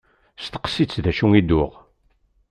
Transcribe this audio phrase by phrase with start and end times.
[0.43, 1.71] Steqsi-tt d acu i d-tuɣ.